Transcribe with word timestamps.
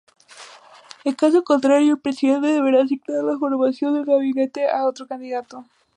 En 1.03 1.13
caso 1.13 1.43
contrario, 1.43 1.93
el 1.93 1.99
Presidente 1.99 2.47
deberá 2.47 2.81
asignar 2.81 3.23
la 3.23 3.37
formación 3.37 3.93
del 3.93 4.05
Gabinete 4.05 4.67
a 4.67 4.87
otro 4.87 5.05
candidato. 5.05 5.63